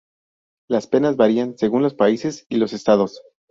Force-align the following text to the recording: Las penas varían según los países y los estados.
Las 0.67 0.87
penas 0.87 1.15
varían 1.15 1.59
según 1.59 1.83
los 1.83 1.93
países 1.93 2.47
y 2.49 2.55
los 2.57 2.73
estados. 2.73 3.21